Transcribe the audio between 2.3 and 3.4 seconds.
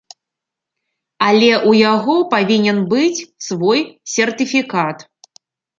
павінен быць